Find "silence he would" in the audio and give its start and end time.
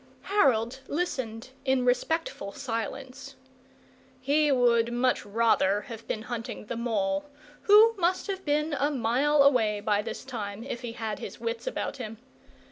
2.51-4.91